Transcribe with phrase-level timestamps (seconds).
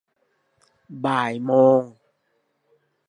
[1.05, 1.81] บ่ายโมง